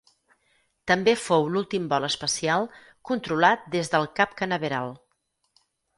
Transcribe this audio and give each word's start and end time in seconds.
També 0.91 1.13
fou 1.25 1.43
l'últim 1.57 1.85
vol 1.91 2.07
espacial 2.07 2.65
controlat 3.11 3.69
des 3.77 3.93
del 3.93 4.09
Cap 4.21 4.35
Canaveral. 4.41 4.91